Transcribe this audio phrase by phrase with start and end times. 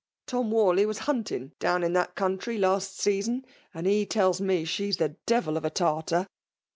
[0.25, 4.89] Tom Warley was hunting down in that country last season, and he tells me she
[4.89, 6.25] is a devil of a Tartar